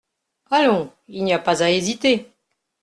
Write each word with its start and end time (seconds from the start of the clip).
Allons, 0.49 0.91
il 1.09 1.23
n’y 1.23 1.31
a 1.33 1.37
pas 1.37 1.61
à 1.61 1.69
hésiter. 1.69 2.31